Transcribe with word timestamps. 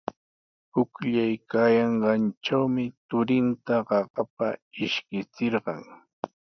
Pukllaykaayanqantrawmi 0.71 2.85
turinta 3.09 3.75
qaqapa 3.89 4.47
ishkichirqan. 4.85 5.81